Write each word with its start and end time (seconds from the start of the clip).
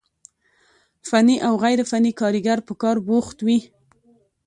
فني 1.09 1.35
او 1.47 1.53
غير 1.63 1.79
فني 1.89 2.11
کاريګر 2.19 2.59
په 2.67 2.73
کار 2.81 2.97
بوخت 3.07 3.37
وي، 3.45 3.59